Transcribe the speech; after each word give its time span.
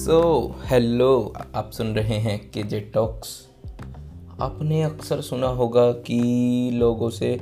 सो 0.00 0.56
so, 0.60 0.70
hello 0.70 1.34
आप 1.54 1.70
सुन 1.70 1.86
रहे 1.86 2.14
हैं 2.14 2.50
के 2.50 2.62
जे 2.62 2.80
टॉक्स 2.80 3.48
आपने 4.40 4.82
अक्सर 4.82 5.20
सुना 5.20 5.46
होगा 5.46 5.92
कि 5.92 6.70
लोगों 6.74 7.10
से 7.10 7.40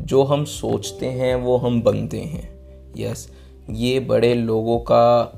जो 0.00 0.22
हम 0.22 0.44
सोचते 0.44 1.06
हैं 1.06 1.34
वो 1.34 1.56
हम 1.56 1.82
बनते 1.82 2.20
हैं। 2.20 2.58
यस 2.96 3.26
yes, 3.26 3.34
ये 3.70 4.00
बड़े 4.00 4.34
लोगों 4.34 4.78
का 4.78 5.32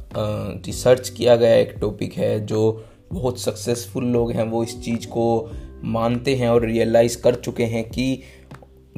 रिसर्च 0.66 1.08
किया 1.08 1.36
गया 1.36 1.54
एक 1.54 1.74
टॉपिक 1.80 2.12
है 2.12 2.46
जो 2.46 2.84
बहुत 3.12 3.40
सक्सेसफुल 3.40 4.04
लोग 4.04 4.32
हैं 4.32 4.44
वो 4.44 4.64
इस 4.64 4.82
चीज़ 4.82 5.06
को 5.06 5.50
मानते 5.84 6.34
हैं 6.36 6.48
और 6.48 6.66
रियलाइज़ 6.66 7.22
कर 7.22 7.34
चुके 7.34 7.64
हैं 7.64 7.88
कि 7.88 8.22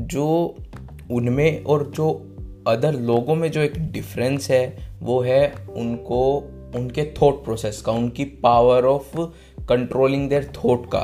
जो 0.01 0.57
उनमें 1.11 1.65
और 1.65 1.91
जो 1.91 2.31
अदर 2.67 2.93
लोगों 2.93 3.35
में 3.35 3.51
जो 3.51 3.61
एक 3.61 3.73
डिफरेंस 3.79 4.51
है 4.51 4.97
वो 5.03 5.21
है 5.21 5.55
उनको 5.77 6.51
उनके 6.75 7.15
थॉट 7.23 7.45
प्रोसेस 7.45 7.83
का 7.83 7.93
उनकी 7.93 8.25
power 8.25 8.85
of 8.85 9.17
controlling 9.69 10.29
their 10.29 10.53
thought 10.57 10.87
का 10.87 11.01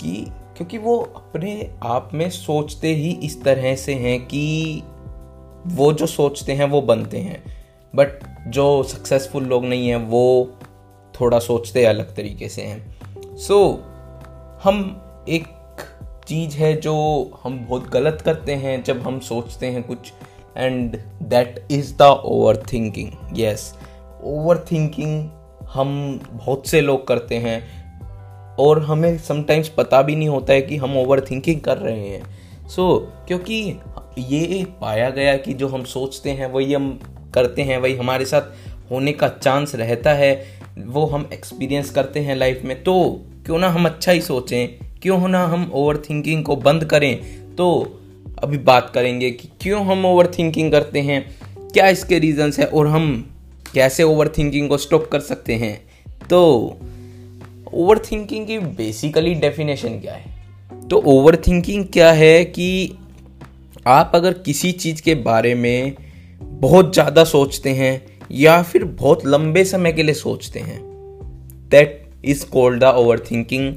कि 0.00 0.26
क्योंकि 0.56 0.78
वो 0.78 0.98
अपने 1.16 1.70
आप 1.82 2.10
में 2.14 2.30
सोचते 2.30 2.94
ही 2.94 3.10
इस 3.10 3.42
तरह 3.42 3.74
से 3.76 3.94
हैं 3.94 4.20
कि 4.26 4.82
वो 5.66 5.92
जो 5.92 6.06
सोचते 6.06 6.52
हैं 6.52 6.64
वो 6.64 6.82
बनते 6.82 7.18
हैं 7.18 7.42
बट 7.94 8.08
जो 8.48 8.82
सक्सेसफुल 8.82 9.44
लोग 9.44 9.64
नहीं 9.64 9.88
हैं 9.88 9.96
वो 9.96 10.58
थोड़ा 11.20 11.38
सोचते 11.38 11.84
अलग 11.84 12.16
तरीके 12.16 12.48
से 12.48 12.62
हैं। 12.62 13.36
सो 13.36 13.54
so, 13.54 13.78
हम 14.64 15.02
एक 15.28 15.46
चीज़ 16.28 16.56
है 16.56 16.80
जो 16.80 16.94
हम 17.42 17.66
बहुत 17.68 17.88
गलत 17.88 18.22
करते 18.24 18.54
हैं 18.54 18.82
जब 18.84 19.00
हम 19.02 19.18
सोचते 19.20 19.66
हैं 19.66 19.82
कुछ 19.82 20.12
and 20.56 20.96
that 21.22 21.66
is 21.70 21.96
the 21.96 22.02
overthinking 22.72 23.10
yes 23.34 23.74
overthinking 24.72 25.28
हम 25.62 26.20
बहुत 26.32 26.66
से 26.66 26.80
लोग 26.80 27.08
करते 27.08 27.34
हैं 27.34 27.82
और 28.56 28.82
हमें 28.82 29.18
समटाइम्स 29.18 29.68
पता 29.68 30.02
भी 30.02 30.16
नहीं 30.16 30.28
होता 30.28 30.52
है 30.52 30.62
कि 30.62 30.76
हम 30.76 30.96
ओवर 30.96 31.20
थिंकिंग 31.20 31.60
कर 31.60 31.78
रहे 31.78 32.08
हैं। 32.08 32.22
सो 32.68 33.12
so, 33.12 33.26
क्योंकि 33.26 33.80
ये 34.18 34.66
पाया 34.80 35.10
गया 35.10 35.36
कि 35.36 35.54
जो 35.54 35.68
हम 35.68 35.84
सोचते 35.84 36.30
हैं 36.30 36.52
वही 36.52 36.74
हम 36.74 37.00
करते 37.34 37.62
हैं 37.62 37.78
वही 37.78 37.96
हमारे 37.96 38.24
साथ 38.24 38.42
होने 38.90 39.12
का 39.12 39.28
चांस 39.28 39.74
रहता 39.74 40.12
है 40.12 40.44
वो 40.78 41.06
हम 41.06 41.30
एक्सपीरियंस 41.32 41.90
करते 41.90 42.20
हैं 42.20 42.36
लाइफ 42.36 42.62
में। 42.64 42.84
तो 42.84 43.20
क्यों 43.46 43.58
ना 43.58 43.68
हम 43.68 43.86
अच्छा 43.86 44.12
ही 44.12 44.20
सोचें? 44.20 44.68
क्यों 45.02 45.28
ना 45.28 45.44
हम 45.44 45.70
ओवर 45.74 45.96
थिंकिंग 45.96 46.44
को 46.44 46.56
बंद 46.56 46.84
करें? 46.84 47.20
तो 47.56 47.98
अभी 48.42 48.58
बात 48.58 48.90
करेंगे 48.90 49.30
कि 49.30 49.48
क्यों 49.60 49.86
हम 49.86 50.06
ओवर 50.06 50.26
थिंकिंग 50.26 50.72
करते 50.72 51.00
हैं 51.00 51.36
क्या 51.58 51.88
इसके 51.88 52.18
रीजंस 52.18 52.58
है 52.58 52.66
और 52.66 52.86
हम 52.86 53.31
कैसे 53.74 54.02
ओवर 54.02 54.28
थिंकिंग 54.28 54.68
को 54.68 54.76
स्टॉप 54.76 55.08
कर 55.12 55.20
सकते 55.20 55.54
हैं? 55.54 55.84
तो 56.30 56.42
ओवर 57.74 57.98
थिंकिंग 57.98 58.46
की 58.46 58.58
बेसिकली 58.58 59.34
डेफिनेशन 59.34 59.88
क्या 59.88 60.14
है? 60.14 60.42
तो 60.88 61.02
ओवर 61.06 61.36
थिंकिंग 61.36 61.86
क्या 61.86 62.12
है 62.12 62.44
कि 62.44 62.98
आप 63.86 64.12
अगर 64.14 64.32
किसी 64.32 64.72
चीज़ 64.72 65.02
के 65.02 65.14
बारे 65.14 65.54
में 65.54 65.92
बहुत 66.42 66.92
ज़्यादा 66.94 67.24
सोचते 67.24 67.70
हैं 67.70 68.20
या 68.30 68.62
फिर 68.62 68.84
बहुत 68.84 69.26
लंबे 69.26 69.64
समय 69.64 69.92
के 69.92 70.02
लिए 70.02 70.14
सोचते 70.14 70.60
हैं 70.60 70.80
that 71.70 72.10
is 72.24 72.46
called 72.46 72.80
the 72.80 72.84
overthinking 73.18 73.74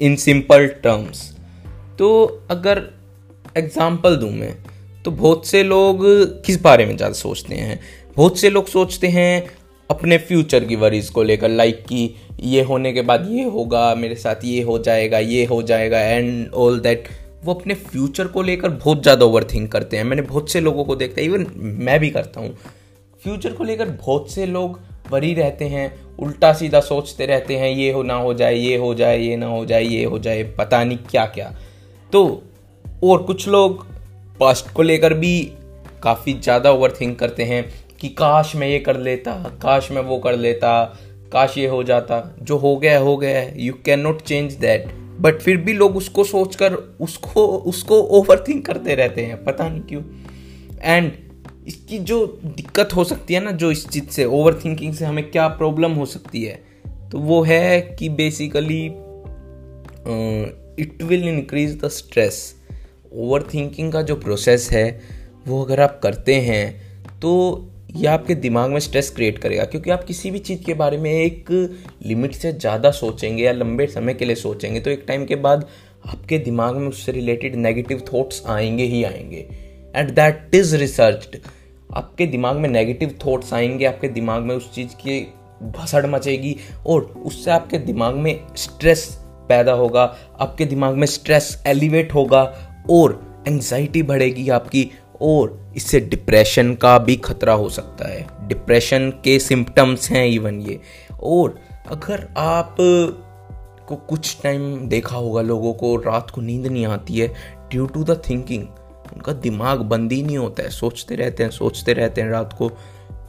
in 0.00 0.16
simple 0.16 0.66
terms 0.66 1.36
तो 1.98 2.24
अगर 2.50 2.82
एग्ज़ाम्पल 3.56 4.16
दूँ 4.16 4.30
मैं 4.30 4.54
तो 5.04 5.10
बहुत 5.10 5.46
से 5.46 5.62
लोग 5.62 6.04
किस 6.44 6.62
बारे 6.62 6.86
में 6.86 6.96
ज़्यादा 6.96 7.14
सोचते 7.14 7.54
हैं? 7.54 7.80
बहुत 8.16 8.38
से 8.38 8.50
लोग 8.50 8.66
सोचते 8.66 9.08
हैं 9.08 9.48
अपने 9.90 10.16
फ्यूचर 10.18 10.64
की 10.64 10.76
वरीज 10.76 11.08
को 11.10 11.22
लेकर 11.22 11.48
लाइक 11.48 11.84
कि 11.88 12.14
ये 12.42 12.62
होने 12.62 12.92
के 12.92 13.02
बाद 13.02 13.26
ये 13.30 13.44
होगा, 13.44 13.94
मेरे 13.94 14.14
साथ 14.14 14.44
ये 14.44 14.62
हो 14.62 14.78
जाएगा, 14.78 15.18
ये 15.18 15.44
हो 15.44 15.62
जाएगा 15.62 16.00
एंड 16.00 16.52
ऑल 16.54 16.80
दैट 16.80 17.08
वो 17.44 17.54
अपने 17.54 17.74
फ्यूचर 17.74 18.26
को 18.26 18.42
लेकर 18.42 18.68
बहुत 18.68 19.02
ज़्यादा 19.02 19.24
ओवर 19.26 19.44
थिंक 19.44 19.70
करते 19.72 19.96
हैं। 19.96 20.04
मैंने 20.04 20.22
बहुत 20.22 20.50
से 20.50 20.60
लोगों 20.60 20.84
को 20.84 20.96
देखा 20.96 21.22
इवन 21.22 21.46
मैं 21.56 21.98
भी 22.00 22.10
करता 22.10 22.40
हूँ। 22.40 22.56
फ्यूचर 23.22 23.52
को 23.52 23.64
लेकर 23.64 23.88
बहुत 23.90 24.30
से 24.30 24.46
लोग 24.46 24.80
वरी 25.10 25.32
रहते 25.34 25.64
हैं, 25.66 25.92
उल्टा 26.18 26.52
सीधा 26.52 26.80
सोचते 26.80 27.26
रहते 27.26 27.56
हैं, 27.56 27.70
ये 27.70 27.92
हो 27.92 28.02
ना 28.02 28.14
हो 28.14 28.34
जाए, 28.34 28.54
ये 28.54 28.76
हो 28.76 28.94
जाए, 28.94 29.18
ये 29.18 29.36
ना 29.36 29.46
हो 29.46 29.64
जाए, 29.66 29.82
ये 29.82 30.04
हो 30.04 30.18
जाए, 30.18 30.42
पता 30.58 30.82
नहीं 30.84 30.98
क्या 31.00 31.26
क्या 31.28 31.52
तो 32.12 32.42
और 33.04 33.22
कुछ 33.22 33.48
लोग 33.48 33.86
पास्ट 34.40 34.72
को 34.72 34.82
लेकर 34.82 35.14
भी 35.14 35.40
काफ़ी 36.02 36.32
ज़्यादा 36.34 36.70
ओवर 36.70 36.92
थिंक 37.00 37.18
करते 37.18 37.44
हैं। 37.44 37.64
कि 38.00 38.08
काश 38.08 38.54
मैं 38.56 38.68
ये 38.68 38.78
कर 38.78 38.96
लेता, 38.98 39.32
काश 39.62 39.90
मैं 39.90 40.02
वो 40.02 40.18
कर 40.18 40.36
लेता, 40.36 40.82
काश 41.32 41.56
ये 41.58 41.66
हो 41.66 41.82
जाता। 41.84 42.20
जो 42.42 42.56
हो 42.56 42.76
गया 42.76 42.98
हो 42.98 43.16
गया 43.16 43.42
you 43.56 43.72
can 43.84 44.00
not 44.00 44.22
change 44.22 44.54
that 44.54 44.86
but 45.20 45.38
फिर 45.40 45.56
भी 45.56 45.72
लोग 45.72 45.96
उसको 45.96 46.24
सोचकर, 46.24 46.74
उसको 46.74 47.46
उसको 47.46 48.00
ओवर 48.18 48.44
थिंक 48.48 48.64
करते 48.66 48.94
रहते 48.94 49.24
हैं। 49.24 49.42
पता 49.44 49.68
नहीं 49.68 49.80
क्यों। 49.82 50.02
एंड 50.82 51.12
इसकी 51.66 51.98
जो 52.00 52.26
दिक्कत 52.44 52.94
हो 52.96 53.04
सकती 53.04 53.34
है 53.34 53.40
ना, 53.40 53.50
जो 53.50 53.70
इस 53.70 53.88
चीज़ 53.88 54.08
से 54.10 54.24
ओवर 54.24 54.60
थिंकिंग 54.64 54.94
से 54.94 55.04
हमें 55.04 55.30
क्या 55.30 55.46
प्रॉब्लम 55.48 55.92
हो 55.92 56.06
सकती 56.06 56.42
है 56.44 56.64
तो 57.10 57.18
वो 57.18 57.42
है 57.42 57.80
कि 57.98 58.08
basically 58.10 58.84
it 60.78 61.02
will 61.02 61.28
increase 61.28 61.78
the 61.80 61.88
stress 61.88 62.38
overthinking 63.54 63.92
का 63.92 64.02
जो 64.02 64.16
प्रोसेस 64.16 64.68
है, 64.70 65.00
वो 65.46 65.64
अगर 65.64 65.80
आप 65.80 65.98
करते 66.02 66.34
हैं 66.40 67.20
तो 67.20 67.32
ये 67.90 68.06
आपके 68.06 68.34
दिमाग 68.34 68.70
में 68.70 68.78
स्ट्रेस 68.80 69.10
क्रिएट 69.10 69.38
करेगा, 69.38 69.64
क्योंकि 69.64 69.90
आप 69.90 70.04
किसी 70.04 70.30
भी 70.30 70.38
चीज़ 70.38 70.62
के 70.64 70.74
बारे 70.74 70.96
में 70.98 71.10
एक 71.12 71.50
लिमिट 72.06 72.34
से 72.34 72.52
ज़्यादा 72.52 72.90
सोचेंगे 72.90 73.42
या 73.44 73.52
लंबे 73.52 73.86
समय 73.86 74.14
के 74.14 74.24
लिए 74.24 74.36
सोचेंगे 74.36 74.80
तो 74.80 74.90
एक 74.90 75.04
टाइम 75.08 75.24
के 75.24 75.36
बाद 75.36 75.66
आपके 76.08 76.38
दिमाग 76.38 76.76
में 76.76 76.88
उससे 76.88 77.12
रिलेटेड 77.12 77.54
नेगेटिव 77.56 78.02
थॉट्स 78.12 78.42
आएँगे 78.46 78.84
ही 78.84 79.02
आएँगे। 79.04 79.46
एंड 79.96 80.10
दैट 80.10 80.54
इज़ 80.54 80.76
रिसर्च्ड 80.76 81.36
आपके 81.94 82.26
दिमाग 82.26 82.56
में 82.56 82.68
नेगेटिव 82.68 83.18
थॉट्स 83.26 83.52
आएँगे, 83.54 83.84
आपके 83.84 84.08
दिमाग 84.08 84.42
में 84.42 84.54
उस 84.54 84.72
चीज़ 84.74 84.94
की 84.96 85.20
भसड़ 85.78 86.06
मचेगी 86.06 86.56
और 86.86 87.02
उससे 87.26 87.50
आपके 87.50 87.78
दिमाग 87.78 88.14
में 88.14 88.40
स्ट्रेस 88.56 89.08
पैदा 89.48 89.72
होगा, 89.72 90.02
आपके 90.40 90.64
दिमाग 90.64 90.94
में 90.94 91.06
स्ट्रेस 91.06 91.62
एलिवेट 91.66 92.14
होगा 92.14 92.42
और 92.90 93.44
एंजाइटी 93.48 94.02
बढ़ेगी 94.02 94.48
आपकी 94.50 94.90
और 95.20 95.72
इससे 95.76 96.00
डिप्रेशन 96.00 96.74
का 96.74 96.98
भी 96.98 97.16
खतरा 97.16 97.52
हो 97.52 97.68
सकता 97.68 98.08
है। 98.08 98.26
डिप्रेशन 98.48 99.10
के 99.10 99.38
सिम्टम्स 99.38 100.10
हैं 100.10 100.26
इवन 100.26 100.60
ये। 100.60 100.80
और 101.22 101.58
अगर 101.88 102.28
आप 102.36 102.76
को 103.88 103.96
कुछ 103.96 104.36
टाइम 104.42 104.88
देखा 104.88 105.16
होगा 105.16 105.42
लोगों 105.42 105.74
को, 105.74 105.96
रात 105.96 106.30
को 106.30 106.40
नींद 106.40 106.66
नहीं 106.66 106.86
आती 106.86 107.18
है 107.18 107.28
ड्यू 107.70 107.86
टू 107.86 108.04
द 108.04 108.22
थिंकिंग 108.30 108.62
उनका 109.14 109.32
दिमाग 109.32 109.80
बंद 109.80 110.12
ही 110.12 110.22
नहीं 110.22 110.38
होता 110.38 110.62
है। 110.62 110.70
सोचते 110.70 111.14
रहते 111.14 111.42
हैं, 111.42 111.50
सोचते 111.50 111.92
रहते 111.92 112.20
हैं 112.20 112.30
रात 112.30 112.52
को। 112.52 112.68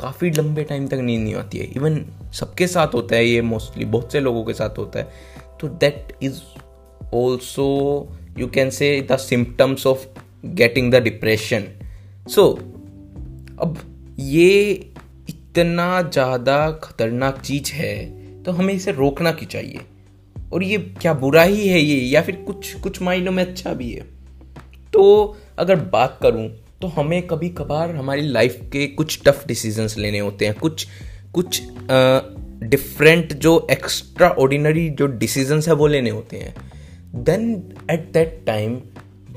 काफ़ी 0.02 0.30
लंबे 0.30 0.64
टाइम 0.64 0.88
तक 0.88 0.94
नींद 0.94 1.22
नहीं 1.22 1.36
आती 1.36 1.58
है। 1.58 1.66
इवन 1.66 2.06
सबके 2.34 2.68
साथ 2.68 2.88
होता 2.88 3.16
है 3.16 3.26
ये 3.26 3.42
मोस्टली 3.42 3.86
बहुत 3.86 4.12
से 4.12 4.20
लोगों 4.20 4.44
के 4.44 4.54
साथ 4.54 4.78
होता 4.78 5.00
है। 5.00 5.10
तो 5.62 5.68
that 5.68 6.18
is 6.24 6.42
also 7.14 8.08
you 8.38 8.48
can 8.48 8.70
say 8.70 9.08
the 9.12 9.18
symptoms 9.18 9.88
of 9.88 10.06
getting 10.44 10.92
the 10.92 11.02
depression 11.04 11.64
so 12.30 12.52
अब 13.62 13.78
ये 14.20 14.72
इतना 15.30 16.02
ज़्यादा 16.04 16.70
खतरनाक 16.84 17.42
चीज़ 17.42 17.72
है 17.74 17.96
तो 18.44 18.52
हमें 18.52 18.74
इसे 18.74 18.92
रोकना 18.92 19.32
की 19.32 19.46
चाहिए? 19.46 19.80
और 20.54 20.64
ये 20.64 20.78
क्या 21.02 21.14
बुरा 21.16 21.44
ही 21.44 21.68
है 21.68 21.80
ये, 21.80 22.00
या 22.00 22.22
फिर 22.22 22.36
कुछ 22.38 22.74
कुछ 22.74 23.02
मायनों 23.02 23.32
में 23.32 23.44
अच्छा 23.46 23.74
भी 23.74 23.92
है? 23.92 24.02
तो 24.94 25.38
अगर 25.60 25.76
बात 25.88 26.20
करूँ 26.24 26.48
तो 26.82 26.88
हमें 26.88 27.22
कभी 27.28 27.50
कभार 27.50 27.96
हमारी 27.96 28.22
लाइफ 28.22 28.60
के 28.74 28.86
कुछ 28.88 29.20
टफ 29.26 29.44
डिसीजंस 29.48 29.98
लेने 29.98 30.20
होते 30.20 30.46
हैं। 30.46 30.54
कुछ 30.56 30.88
कुछ 31.34 31.62
डिफरेंट 32.64 33.34
जो 33.36 33.68
एक्स्ट्रा 33.72 34.30
ऑर्डिनरी 34.30 34.90
जो 34.90 35.08
डिसीजंस 35.08 35.68
है, 35.68 35.74
वो 35.74 35.88
लेने 35.88 36.10
होते 36.10 36.38
हैं। 36.38 36.54
Then 37.16 37.52
at 37.92 38.12
that 38.14 38.42
time 38.48 38.80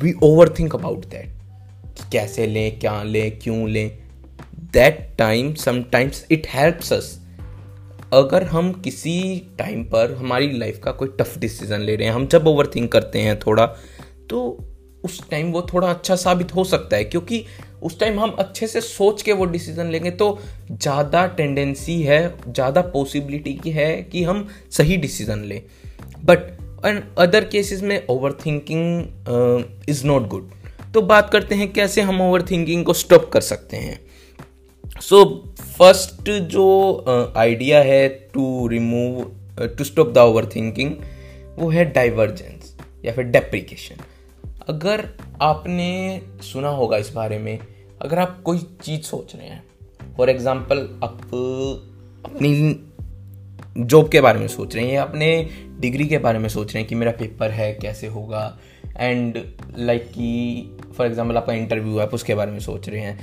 we 0.03 0.13
overthink 0.59 0.75
about 0.75 1.07
that 1.07 1.39
कैसे 2.13 2.47
लें, 2.47 2.79
क्या 2.79 3.03
लें, 3.03 3.39
क्यों 3.39 3.69
लें? 3.69 3.99
That 4.73 5.09
time 5.19 5.55
sometimes 5.57 6.25
it 6.31 6.47
helps 6.49 6.93
us 6.93 7.19
अगर 8.13 8.45
हम 8.45 8.73
किसी 8.75 9.21
टाइम 9.59 9.83
पर 9.85 10.15
हमारी 10.15 10.51
लाइफ 10.59 10.81
का 10.85 10.93
कोई 10.93 11.09
टफ 11.19 11.39
डिसीज़न 11.39 11.81
ले 11.81 11.97
रहे 11.97 12.09
हैं, 12.09 12.15
हम 12.15 12.27
जब 12.27 12.47
ओवर 12.47 12.67
थिंक 12.67 12.91
करते 12.93 13.19
हैं 13.19 13.39
थोड़ा 13.39 13.67
तो 14.31 14.67
उस 15.05 15.21
टाइम 15.31 15.51
वो 15.53 15.63
थोड़ा 15.73 15.91
अच्छा 15.91 16.17
साबित 16.17 16.55
हो 16.55 16.65
सकता 16.65 16.97
है, 16.97 17.05
क्योंकि 17.05 17.45
उस 17.83 17.99
टाइम 18.01 18.19
हम 18.21 18.31
अच्छे 18.39 18.67
से 18.67 18.81
सोच 18.81 19.23
के 19.23 19.33
वो 19.33 19.45
डिसीज़न 19.45 19.87
लेंगे 19.87 20.11
तो 20.13 20.39
ज़्यादा 20.73 21.27
टेंडेंसी 21.27 22.01
है, 22.03 22.35
ज़्यादा 22.49 22.83
पॉसिबिलिटी 22.83 23.55
की 23.55 23.71
है 23.71 24.03
कि 24.03 24.25
हम 24.25 24.47
सही 24.71 24.97
डिसीज़न 24.97 25.45
लें। 25.45 25.63
बट 26.25 26.60
एंड 26.87 27.03
अदर 27.19 27.45
केसेस 27.45 27.83
में 27.83 28.07
over 28.07 28.33
thinking 28.47 29.85
is 29.89 30.07
not 30.07 30.29
good 30.29 30.51
तो 30.95 31.03
बात 31.03 31.31
करते 31.31 31.55
हैं 31.55 31.73
कैसे 31.73 32.01
हम 32.01 32.21
ओवर 32.21 32.43
थिंकिंग 32.43 32.85
को 32.85 32.93
स्टॉप 32.93 33.31
कर 33.33 33.41
सकते 33.41 33.77
हैं। 33.77 34.01
सो 35.01 35.25
फ़र्स्ट 35.79 36.31
जो 36.31 37.35
आइडिया 37.37 37.81
uh, 37.81 37.87
है 37.87 38.09
to 38.09 38.67
remove 38.69 39.67
to 39.79 39.85
stop 39.85 40.13
the 40.13 40.19
overthinking 40.47 40.95
वो 41.59 41.69
है 41.71 41.85
डाइवर्जेंस 41.93 42.77
या 43.05 43.13
फिर 43.13 43.25
डेप्रिकेशन 43.25 44.03
अगर 44.69 45.09
आपने 45.43 45.91
सुना 46.43 46.69
होगा 46.69 46.97
इस 46.97 47.13
बारे 47.13 47.39
में 47.39 47.59
अगर 48.03 48.19
आप 48.19 48.43
कोई 48.43 48.59
चीज़ 48.59 49.03
सोच 49.03 49.35
रहे 49.37 49.47
हैं 49.47 49.63
फॉर 50.17 50.31
एग्ज़ाम्पल 50.31 50.79
आप 51.05 51.21
अपनी 52.25 52.51
जॉब 53.77 54.09
के 54.09 54.21
बारे 54.21 54.41
में 54.41 54.47
सोच 54.49 54.75
रहे 54.77 54.85
हैं 54.85 54.93
या 54.93 55.03
अपने 55.03 55.49
डिग्री 55.81 56.07
के 56.07 56.19
बारे 56.19 56.39
में 56.39 56.49
सोच 56.49 56.73
रहे 56.75 56.81
हैं 56.81 56.89
कि 56.89 56.95
मेरा 56.95 57.13
पेपर 57.19 57.51
है, 57.51 57.73
कैसे 57.73 58.07
होगा? 58.07 58.59
एंड 58.99 59.39
लाइक 59.79 60.09
कि 60.09 60.93
फॉर 60.97 61.07
एग्ज़ाम्पल 61.07 61.37
आपका 61.37 61.53
इंटरव्यू 61.53 61.97
है, 61.97 62.03
आप 62.03 62.15
उसके 62.15 62.35
बारे 62.35 62.53
में 62.53 62.59
सोच 62.61 62.89
रहे 62.89 63.01
हैं। 63.01 63.19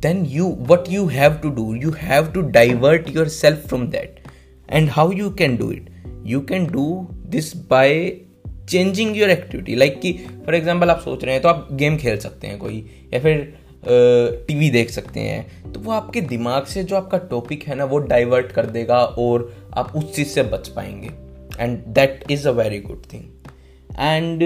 Then 0.00 0.24
you 0.26 0.48
what 0.60 0.90
you 0.90 1.06
have 1.06 1.34
to 1.34 1.50
do 1.50 1.74
you 1.74 1.90
have 1.98 2.30
to 2.32 2.40
divert 2.50 3.14
yourself 3.28 3.66
from 3.68 3.86
that 3.88 4.20
and 4.68 4.88
how 4.90 5.12
you 5.12 5.30
can 5.30 5.56
do 5.56 5.70
it 5.72 5.90
you 6.26 6.40
can 6.40 6.66
do 6.66 7.06
this 7.26 7.56
by 7.66 8.08
changing 8.68 9.16
your 9.16 9.30
activity 9.30 9.74
like 9.74 10.00
कि 10.00 10.12
फॉर 10.46 10.54
एग्ज़ाम्पल 10.54 10.90
आप 10.90 11.00
सोच 11.00 11.24
रहे 11.24 11.34
हैं 11.34 11.42
तो 11.42 11.48
आप 11.48 11.68
game 11.72 11.96
खेल 11.96 12.18
सकते 12.18 12.46
हैं 12.46 12.58
कोई, 12.58 12.84
या 13.14 13.20
फिर 13.20 13.54
टीवी 13.84 14.70
देख 14.70 14.90
सकते 14.90 15.20
हैं 15.20 15.72
तो 15.72 15.80
वो 15.80 15.92
आपके 15.92 16.20
दिमाग 16.20 16.64
से 16.64 16.84
जो 16.84 16.96
आपका 16.96 17.18
टॉपिक 17.30 17.64
है 17.64 17.74
ना, 17.74 17.84
वो 17.84 17.98
डाइवर्ट 17.98 18.52
कर 18.52 18.66
देगा 18.66 18.98
और 18.98 19.52
आप 19.74 19.96
उस 19.96 20.14
चीज़ 20.14 20.28
से 20.28 20.42
बच 20.42 20.68
पाएँगे। 20.68 21.10
And 21.60 21.78
that 21.78 22.24
is 22.30 22.48
a 22.48 22.50
very 22.50 22.80
good 22.80 23.02
thing 23.12 23.24
and 23.98 24.42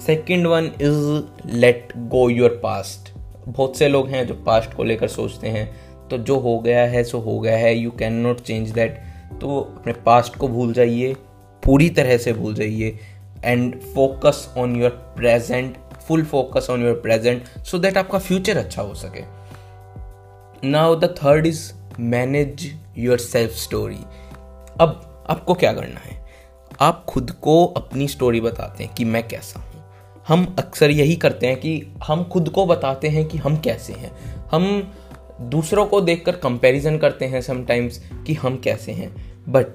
second 0.00 0.46
one 0.46 0.70
is 0.80 1.48
let 1.56 1.92
go 1.96 2.28
your 2.30 2.60
past 2.62 3.12
बहुत 3.48 3.76
से 3.76 3.88
लोग 3.88 4.08
हैं 4.08 4.26
जो 4.26 4.34
पास्ट 4.46 4.74
को 4.74 4.84
लेकर 4.84 5.08
सोचते 5.08 5.48
हैं 5.48 5.70
तो 6.08 6.18
जो 6.18 6.38
हो 6.38 6.58
गया 6.58 6.84
है, 6.84 7.04
सो 7.04 7.18
हो 7.18 7.38
गया 7.40 7.56
है 7.56 7.74
you 7.74 7.90
can 7.90 8.12
not 8.12 8.40
change 8.40 8.70
that 8.70 9.00
तो 9.40 9.60
अपने 9.60 9.92
पास्ट 9.92 10.36
को 10.36 10.48
भूल 10.48 10.72
जाइए, 10.72 11.14
पूरी 11.62 11.88
तरह 11.90 12.16
से 12.18 12.32
भूल 12.32 12.54
जाइए 12.54 12.98
and 13.44 13.80
focus 13.94 14.54
on 14.58 14.76
your 14.76 14.90
present 14.90 15.76
full 16.12 16.24
focus 16.24 16.66
on 16.70 16.82
your 16.84 16.94
present 16.94 17.44
so 17.64 17.78
that 17.78 17.96
आपका 17.96 18.18
फ्यूचर 18.18 18.56
अच्छा 18.56 18.82
हो 18.82 18.94
सके। 18.94 19.20
Now 20.68 20.96
the 20.96 21.04
third 21.04 21.46
is 21.46 21.72
manage 22.00 22.78
yourself 23.18 23.52
story 23.52 24.00
अब 24.80 25.24
आपको 25.30 25.54
क्या 25.54 25.72
करना 25.72 26.00
है? 26.00 26.26
आप 26.80 27.04
खुद 27.08 27.30
को 27.30 27.64
अपनी 27.66 28.08
स्टोरी 28.08 28.40
बताते 28.40 28.84
हैं 28.84 28.94
कि 28.94 29.04
मैं 29.04 29.28
कैसा 29.28 29.60
हूँ। 29.60 29.84
हम 30.28 30.56
अक्सर 30.58 30.90
यही 30.90 31.16
करते 31.16 31.46
हैं 31.46 31.56
कि 31.56 31.86
हम 32.06 32.24
खुद 32.24 32.48
को 32.48 32.66
बताते 32.66 33.08
हैं 33.08 33.24
कि 33.24 33.38
हम 33.38 33.56
कैसे 33.56 33.92
हैं। 33.92 34.12
हम 34.50 34.94
दूसरों 35.40 35.86
को 35.86 36.00
देखकर 36.00 36.36
कंपैरिजन 36.36 36.98
करते 36.98 37.24
हैं 37.24 37.40
समटाइम्स 37.40 38.02
कि 38.26 38.34
हम 38.34 38.58
कैसे 38.58 38.92
हैं। 38.92 39.14
बट 39.48 39.66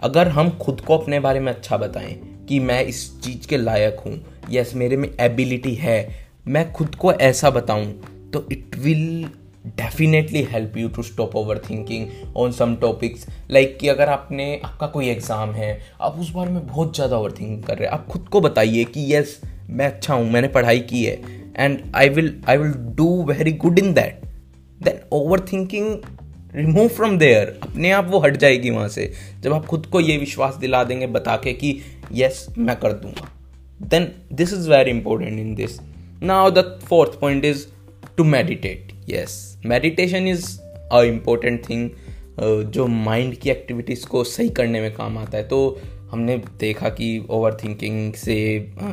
अगर 0.00 0.28
हम 0.28 0.50
खुद 0.50 0.80
को 0.80 0.98
अपने 0.98 1.20
बारे 1.20 1.40
में 1.40 1.52
अच्छा 1.52 1.76
बताएँ 1.76 2.14
कि 2.48 2.60
मैं 2.60 2.84
इस 2.84 3.20
चीज़ 3.20 3.46
के 3.48 3.56
लायक 3.56 4.00
हूँ 4.00 4.33
यस 4.50 4.74
मेरे 4.74 4.96
में 4.96 5.08
एबिलिटी 5.20 5.74
है। 5.74 6.26
मैं 6.46 6.70
खुद 6.72 6.94
को 6.94 7.12
ऐसा 7.12 7.50
बताऊँ 7.50 7.86
तो 8.32 8.46
it 8.52 8.76
will 8.78 9.28
definitely 9.66 10.42
help 10.42 10.76
you 10.76 10.88
to 10.88 11.02
stop 11.02 11.36
overthinking 11.60 12.06
on 12.36 12.52
some 12.52 12.74
topics 12.76 13.26
like 13.50 13.76
कि 13.80 13.88
अगर 13.88 14.08
आपने, 14.08 14.60
आपका 14.64 14.86
कोई 14.86 15.08
एग्ज़ाम 15.08 15.50
है, 15.50 15.80
आप 16.00 16.18
उस 16.20 16.30
बारे 16.30 16.50
में 16.50 16.66
बहुत 16.66 16.94
ज़्यादा 16.94 17.18
ओवर 17.18 17.32
थिंकिंग 17.32 17.62
कर 17.62 17.78
रहे 17.78 17.86
हैं, 17.86 17.92
आप 17.92 18.06
खुद 18.06 18.28
को 18.28 18.40
बताइए 18.40 18.84
कि 18.86 19.14
यस 19.14 19.40
मैं 19.70 19.86
अच्छा 19.86 20.14
हूँ, 20.14 20.30
मैंने 20.30 20.48
पढ़ाई 20.48 20.80
की 20.80 21.04
है 21.04 21.20
and 21.56 21.80
I 21.96 22.08
will 22.08 22.34
I 22.48 22.56
will 22.56 22.72
do 22.96 23.22
very 23.24 23.52
good 23.54 23.78
in 23.78 23.92
that 23.94 24.20
then 24.80 25.00
overthinking 25.52 25.96
remove 26.54 26.88
from 26.88 27.16
there 27.18 27.58
अपने 27.62 27.90
आप 27.90 28.08
वो 28.08 28.18
हट 28.20 28.36
जाएगी 28.36 28.70
वहाँ 28.70 28.88
से। 28.88 29.12
जब 29.40 29.52
आप 29.52 29.64
खुद 29.66 29.86
को 29.86 30.00
ये 30.00 30.16
विश्वास 30.18 30.56
दिला 30.56 30.82
देंगे, 30.84 31.06
बता 31.08 31.36
के 31.36 31.52
कि 31.52 31.80
यस 32.12 32.46
मैं 32.58 32.76
कर 32.76 32.92
दूँगा। 32.92 33.30
Then 33.82 34.10
this 34.32 34.52
is 34.52 34.68
very 34.70 34.90
important 34.90 35.38
in 35.38 35.54
this 35.54 35.78
now 36.22 36.50
the 36.50 36.64
fourth 36.88 37.18
point 37.20 37.44
is 37.44 37.66
to 38.16 38.24
meditate 38.24 38.92
yes 39.10 39.36
meditation 39.66 40.28
is 40.28 40.46
a 40.92 41.02
important 41.04 41.68
thing 41.68 41.90
जो 42.72 42.86
माइंड 42.86 43.34
की 43.36 43.50
एक्टिविटीज़ 43.50 44.06
को 44.06 44.22
सही 44.24 44.48
करने 44.50 44.80
में 44.80 44.92
काम 44.94 45.18
आता 45.18 45.36
है। 45.38 45.46
तो 45.48 45.80
हमने 46.10 46.36
देखा 46.60 46.88
कि 46.88 47.06
ओवर 47.30 47.54
थिंकिंग 47.62 48.14
से 48.14 48.34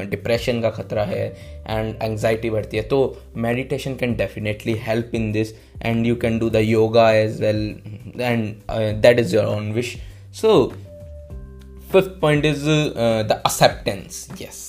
डिप्रेशन 0.10 0.62
का 0.62 0.69
खतरा 0.69 1.04
है 1.06 1.25
एंड 1.68 1.95
एंगजाइटी 2.04 2.50
बढ़ती 2.50 2.78
है। 2.78 2.83
तो 2.83 3.00
meditation 3.38 3.95
can 3.95 4.16
definitely 4.16 4.74
help 4.83 5.12
in 5.16 5.31
this 5.31 5.54
and 5.83 6.06
you 6.07 6.16
can 6.16 6.39
do 6.39 6.50
the 6.50 6.62
yoga 6.63 7.12
as 7.13 7.42
well 7.42 7.60
and 8.22 8.54
that 9.01 9.19
is 9.19 9.36
your 9.36 9.45
own 9.45 9.72
wish 9.74 9.95
so 10.42 10.51
fifth 11.92 12.20
point 12.22 12.46
is 12.46 12.64
the 12.64 13.42
acceptance 13.46 14.28
yes 14.42 14.60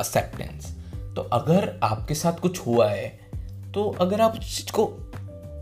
acceptance 0.00 0.66
तो 1.16 1.22
अगर 1.32 1.78
आपके 1.82 2.14
साथ 2.14 2.40
कुछ 2.40 2.60
हुआ 2.66 2.88
है 2.90 3.08
तो 3.74 3.84
अगर 4.00 4.20
आप 4.20 4.38
उस 4.38 4.56
चीज़ 4.56 4.72
को 4.72 4.84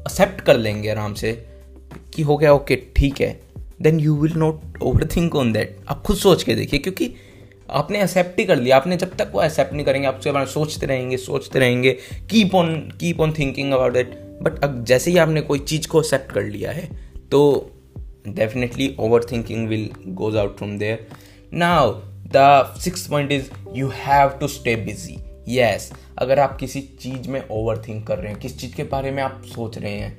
एक्सेप्ट 0.00 0.40
कर 0.40 0.56
लेंगे 0.56 0.90
आराम 0.90 1.14
से 1.14 1.32
कि 2.14 2.22
हो 2.22 2.36
गया 2.36 2.52
ओके 2.52 2.76
ठीक 2.96 3.20
है 3.20 3.40
then 3.82 4.00
you 4.00 4.16
will 4.16 4.32
not 4.36 4.82
overthink 5.16 5.36
on 5.36 5.52
that 5.52 5.76
आप 5.88 6.02
खुद 6.02 6.16
सोच 6.16 6.42
के 6.42 6.54
देखिए, 6.54 6.80
क्योंकि 6.80 7.14
आपने 7.70 8.02
एक्सेप्ट 8.02 8.38
ही 8.38 8.44
कर 8.44 8.56
लिया। 8.56 8.76
आपने 8.76 8.96
जब 8.96 9.14
तक 9.16 9.30
वो 9.34 9.42
एक्सेप्ट 9.42 9.72
नहीं 9.72 9.84
करेंगे, 9.86 10.06
आप 10.08 10.16
उसके 10.18 10.30
बारे 10.30 10.44
में 10.44 10.52
सोचते 10.52 10.86
रहेंगे 10.86 11.16
सोचते 11.16 11.58
रहेंगे 11.58 11.92
keep 12.30 12.54
on 12.54 12.74
keep 13.00 13.20
on 13.20 13.32
thinking 13.32 13.72
about 13.72 13.92
that 13.92 14.18
but 14.42 14.62
अब 14.64 14.84
जैसे 14.84 15.10
ही 15.10 15.18
आपने 15.18 15.40
कोई 15.40 15.58
चीज़ 15.58 15.88
को 15.88 16.00
एक्सेप्ट 16.00 16.32
कर 16.32 16.42
लिया 16.42 16.72
है 16.72 16.88
तो 17.30 17.40
overthinking 19.32 19.68
will 19.68 19.88
goes 20.08 20.36
out 20.36 20.56
from 20.56 20.76
there 20.78 21.06
now 21.54 21.92
the 22.36 22.74
six 22.80 23.06
point 23.06 23.32
is 23.32 23.50
you 23.74 23.88
have 23.94 24.28
to 24.40 24.48
stay 24.48 24.76
busy 24.76 25.18
yes 25.48 25.92
अगर 26.18 26.38
आप 26.38 26.56
किसी 26.56 26.80
चीज़ 26.80 27.28
में 27.28 27.42
ओवर 27.50 27.82
थिंक 27.88 28.06
कर 28.06 28.18
रहे 28.18 28.32
हैं, 28.32 28.40
किस 28.40 28.58
चीज़ 28.58 28.74
के 28.74 28.82
बारे 28.84 29.10
में 29.10 29.22
आप 29.22 29.42
सोच 29.46 29.78
रहे 29.78 29.92
हैं 29.92 30.18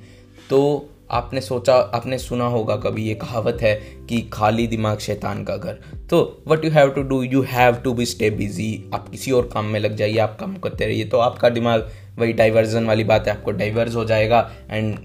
तो 0.50 0.90
आपने 1.10 1.40
सोचा, 1.40 1.74
आपने 1.74 2.18
सुना 2.18 2.44
होगा 2.44 2.76
कभी 2.76 3.04
ये 3.04 3.14
कहावत 3.14 3.58
है 3.62 3.74
कि 4.08 4.20
खाली 4.32 4.66
दिमाग 4.66 4.98
शैतान 4.98 5.42
का 5.44 5.56
घर। 5.56 5.78
तो 6.10 6.42
what 6.48 6.64
you 6.64 6.70
have 6.70 6.90
to 6.90 7.02
do 7.02 7.22
you 7.22 7.42
have 7.48 7.74
to 7.74 7.92
be 7.94 8.06
stay 8.06 8.30
busy 8.30 8.90
आप 8.94 9.08
किसी 9.08 9.30
और 9.30 9.50
काम 9.54 9.64
में 9.64 9.78
लग 9.80 9.96
जाइए, 9.96 10.18
आप 10.18 10.36
काम 10.40 10.56
करते 10.56 10.86
रहिए 10.86 11.04
तो 11.04 11.18
आपका 11.18 11.48
दिमाग 11.48 11.90
वही 12.18 12.32
डाइवर्जन 12.32 12.86
वाली 12.86 13.04
बात 13.04 13.28
है, 13.28 13.36
आपको 13.36 13.50
डाइवर्स 13.52 13.94
हो 13.94 14.04
जाएगा 14.04 14.50
and 14.70 14.96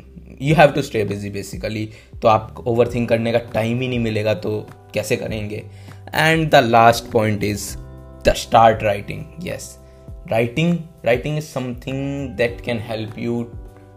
you 0.41 0.55
have 0.55 0.71
to 0.71 0.81
stay 0.81 1.03
busy 1.03 1.29
basically 1.29 1.89
तो 2.21 2.27
आप 2.27 2.63
ओवर 2.67 2.93
थिंक 2.93 3.09
करने 3.09 3.31
का 3.31 3.39
टाइम 3.39 3.81
ही 3.81 3.87
नहीं 3.87 3.99
मिलेगा 3.99 4.33
तो 4.33 4.67
कैसे 4.93 5.17
करेंगे? 5.17 5.65
And 6.15 6.49
the 6.51 6.55
last 6.55 7.11
point 7.11 7.43
is 7.43 7.77
the 8.25 8.33
start 8.37 8.83
writing 8.83 9.47
yes 9.47 9.79
writing 10.31 10.77
writing 11.05 11.37
is 11.37 11.45
something 11.45 12.29
that 12.29 12.61
can 12.61 12.79
help 12.79 13.19
you 13.19 13.43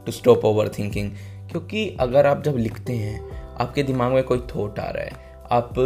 to 0.07 0.13
stop 0.13 0.45
overthinking 0.69 1.11
क्योंकि 1.51 1.97
अगर 2.01 2.27
आप 2.27 2.45
जब 2.45 2.57
लिखते 2.57 2.93
हैं, 2.93 3.31
आपके 3.61 3.83
दिमाग 3.83 4.13
में 4.13 4.23
कोई 4.23 4.39
थॉट 4.39 4.79
आ 4.79 4.91
रहा 4.91 5.05
है, 5.05 5.13
आप 5.51 5.79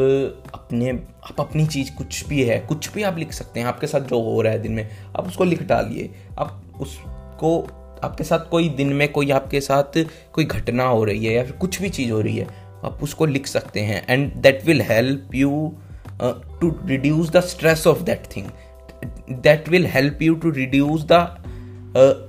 अपने, 0.55 0.91
आप 1.25 1.41
अपनी 1.41 1.67
चीज़ 1.67 1.93
कुछ 1.95 2.29
भी 2.29 2.43
है, 2.43 2.59
कुछ 2.61 2.93
भी 2.93 3.03
आप 3.03 3.19
लिख 3.19 3.33
सकते 3.33 3.61
हैं, 3.61 3.67
आपके 3.67 3.87
साथ 3.87 4.01
जो 4.01 4.23
हो 4.23 4.43
रहा 4.43 4.53
है 4.53 4.59
दिन 4.59 4.73
में, 4.73 4.89
आप 5.17 5.27
उसको 5.27 5.45
लिख 5.45 5.63
डालिए। 5.63 6.11
आप 6.39 6.63
उसको 6.81 7.67
आपके 8.05 8.25
साथ 8.25 8.49
कोई 8.50 8.69
दिन 8.69 8.93
में 8.93 9.09
कोई 9.12 9.31
आपके 9.31 9.61
साथ 9.61 10.05
कोई 10.33 10.45
घटना 10.45 10.85
हो 10.85 11.05
रही 11.05 11.26
है 11.26 11.35
या 11.35 11.43
फिर 11.45 11.53
कुछ 11.53 11.83
भी 11.83 11.88
चीज़ 11.88 12.11
हो 12.11 12.21
रही 12.21 12.37
है, 12.37 12.47
आप 12.85 12.99
उसको 13.03 13.26
लिख 13.26 13.47
सकते 13.47 13.81
हैं 13.81 14.07
and 14.09 14.33
that 14.33 14.65
will 14.67 14.83
help 14.83 15.35
you 15.35 15.75
to 16.23 16.76
reduce 16.87 17.31
the 17.31 17.41
stress 17.41 17.87
of 17.87 18.03
that 18.03 18.23
thing 18.37 18.47
that 19.31 19.69
will 19.69 19.87
help 19.87 20.23
you 20.23 20.35
to 20.35 20.50
reduce 20.50 21.07
the 21.12 21.43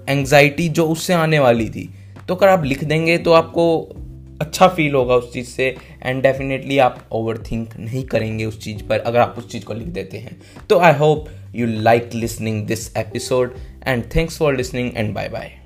anxiety 0.09 0.69
जो 0.69 0.87
उससे 0.87 1.13
आने 1.13 1.39
वाली 1.39 1.69
थी। 1.69 1.89
तो 2.27 2.35
अगर 2.35 2.47
आप 2.47 2.63
लिख 2.63 2.83
देंगे 2.83 3.17
तो 3.17 3.31
आपको 3.31 3.93
अच्छा 4.41 4.67
फील 4.67 4.95
होगा 4.95 5.15
उस 5.15 5.33
चीज़ 5.33 5.47
से 5.47 5.75
एंड 6.03 6.23
डेफिनेटली 6.23 6.77
आप 6.77 6.99
ओवर 7.11 7.37
थिंक 7.37 7.77
नहीं 7.77 8.03
करेंगे 8.03 8.45
उस 8.45 8.59
चीज़ 8.61 8.83
पर 8.83 8.99
अगर 8.99 9.19
आप 9.19 9.35
उस 9.37 9.51
चीज़ 9.51 9.63
को 9.63 9.73
लिख 9.73 9.87
देते 9.87 10.17
हैं। 10.17 10.41
तो 10.69 10.79
I 10.79 10.93
hope 10.93 11.29
you 11.55 11.67
like 11.67 12.09
listening 12.13 12.65
this 12.67 12.95
episode 12.97 13.55
and 13.87 14.03
thanks 14.15 14.37
for 14.37 14.57
listening 14.57 14.91
and 14.95 15.13
bye 15.13 15.29
bye 15.29 15.56